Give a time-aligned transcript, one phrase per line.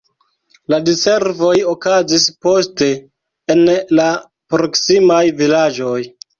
[0.73, 2.89] La diservoj okazis poste
[3.57, 3.63] en
[4.01, 4.09] la
[4.57, 5.97] proksimaj vilaĝoj.